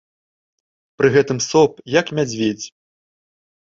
Пры 1.01 1.13
гэтым 1.17 1.43
соп, 1.51 1.71
як 1.99 2.05
мядзведзь. 2.17 2.67